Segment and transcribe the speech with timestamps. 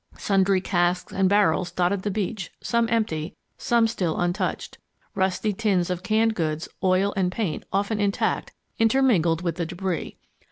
[0.17, 4.79] Sundry casks and barrels dotted the beach, some empty, some still untouched.
[5.13, 10.17] Rusty tins of canned goods, oil, and paint, often intact, intermingled with the debris.